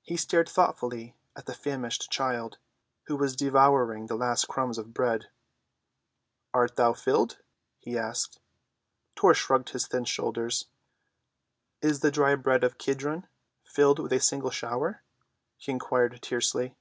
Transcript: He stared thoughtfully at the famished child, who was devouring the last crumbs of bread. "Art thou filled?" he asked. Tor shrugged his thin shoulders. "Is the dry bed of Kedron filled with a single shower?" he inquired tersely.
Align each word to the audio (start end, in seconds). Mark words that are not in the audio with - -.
He 0.00 0.16
stared 0.16 0.48
thoughtfully 0.48 1.16
at 1.36 1.44
the 1.44 1.52
famished 1.52 2.10
child, 2.10 2.56
who 3.08 3.16
was 3.16 3.36
devouring 3.36 4.06
the 4.06 4.14
last 4.16 4.48
crumbs 4.48 4.78
of 4.78 4.94
bread. 4.94 5.28
"Art 6.54 6.76
thou 6.76 6.94
filled?" 6.94 7.42
he 7.78 7.98
asked. 7.98 8.40
Tor 9.14 9.34
shrugged 9.34 9.68
his 9.76 9.86
thin 9.86 10.06
shoulders. 10.06 10.68
"Is 11.82 12.00
the 12.00 12.10
dry 12.10 12.36
bed 12.36 12.64
of 12.64 12.78
Kedron 12.78 13.28
filled 13.62 13.98
with 13.98 14.14
a 14.14 14.20
single 14.20 14.48
shower?" 14.50 15.02
he 15.58 15.70
inquired 15.72 16.22
tersely. 16.22 16.74